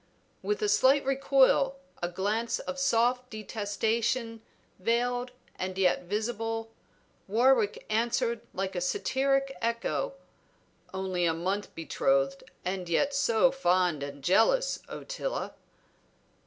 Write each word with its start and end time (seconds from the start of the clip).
With 0.41 0.63
a 0.63 0.67
slight 0.67 1.05
recoil, 1.05 1.75
a 2.01 2.09
glance 2.09 2.57
of 2.57 2.79
soft 2.79 3.29
detestation 3.29 4.41
veiled 4.79 5.29
and 5.59 5.77
yet 5.77 6.05
visible, 6.05 6.71
Warwick 7.27 7.85
answered 7.87 8.41
like 8.51 8.75
a 8.75 8.81
satiric 8.81 9.55
echo 9.61 10.15
"Only 10.91 11.25
a 11.25 11.35
month 11.35 11.75
betrothed, 11.75 12.43
and 12.65 12.89
yet 12.89 13.13
so 13.13 13.51
fond 13.51 14.01
and 14.01 14.23
jealous, 14.23 14.79
Ottila!" 14.89 15.53